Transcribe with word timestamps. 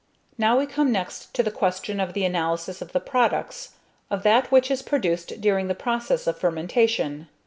Now 0.35 0.57
we 0.57 0.65
come 0.65 0.91
next 0.91 1.31
to 1.35 1.43
the 1.43 1.51
question 1.51 1.99
of 1.99 2.13
the 2.13 2.25
analysis 2.25 2.81
of 2.81 2.91
the 2.91 2.99
products, 2.99 3.73
of 4.09 4.23
that 4.23 4.51
which 4.51 4.71
is 4.71 4.81
produced 4.81 5.39
during 5.41 5.67
the 5.67 5.75
process 5.75 6.25
of 6.25 6.39
fermentation. 6.39 7.27